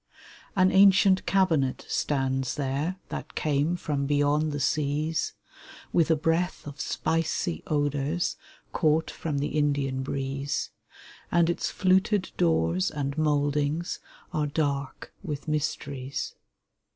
An 0.55 0.71
ancient 0.71 1.27
cabinet 1.27 1.85
stands 1.87 2.55
there, 2.55 2.95
That 3.09 3.35
came 3.35 3.75
from 3.75 4.07
beyond 4.07 4.51
the 4.51 4.59
seas, 4.59 5.33
With 5.93 6.09
a 6.09 6.15
breath 6.15 6.65
of 6.65 6.81
spicy 6.81 7.61
odors 7.67 8.35
Caught 8.73 9.11
from 9.11 9.37
the 9.37 9.49
Indian 9.49 10.01
breeze; 10.01 10.71
And 11.31 11.51
its 11.51 11.69
fluted 11.69 12.31
doors 12.35 12.89
and 12.89 13.15
moldings 13.15 13.99
Are 14.33 14.47
dark 14.47 15.13
with 15.21 15.47
mysteries 15.47 16.33